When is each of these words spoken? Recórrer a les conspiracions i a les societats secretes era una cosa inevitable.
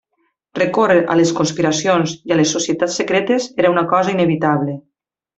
Recórrer 0.59 1.01
a 1.15 1.17
les 1.17 1.33
conspiracions 1.39 2.15
i 2.31 2.35
a 2.35 2.39
les 2.39 2.53
societats 2.57 2.97
secretes 3.01 3.45
era 3.65 3.71
una 3.77 3.83
cosa 3.95 4.15
inevitable. 4.19 4.75